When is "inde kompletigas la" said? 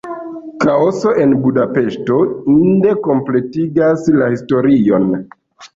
2.55-4.35